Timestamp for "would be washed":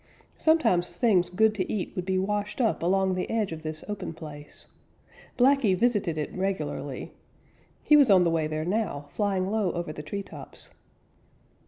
1.95-2.59